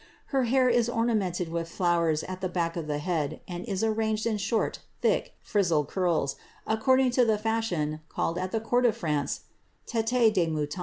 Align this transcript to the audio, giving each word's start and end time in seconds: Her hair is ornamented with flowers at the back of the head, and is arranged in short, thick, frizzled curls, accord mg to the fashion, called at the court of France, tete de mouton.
Her 0.33 0.45
hair 0.45 0.67
is 0.67 0.89
ornamented 0.89 1.47
with 1.49 1.69
flowers 1.69 2.23
at 2.23 2.41
the 2.41 2.49
back 2.49 2.75
of 2.75 2.87
the 2.87 2.97
head, 2.97 3.39
and 3.47 3.63
is 3.65 3.83
arranged 3.83 4.25
in 4.25 4.37
short, 4.37 4.79
thick, 4.99 5.35
frizzled 5.43 5.89
curls, 5.89 6.37
accord 6.65 6.99
mg 7.01 7.13
to 7.13 7.23
the 7.25 7.37
fashion, 7.37 8.01
called 8.09 8.39
at 8.39 8.51
the 8.51 8.59
court 8.59 8.87
of 8.87 8.97
France, 8.97 9.41
tete 9.85 10.33
de 10.33 10.47
mouton. 10.47 10.79